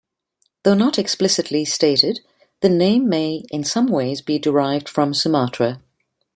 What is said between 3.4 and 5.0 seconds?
in some ways be derived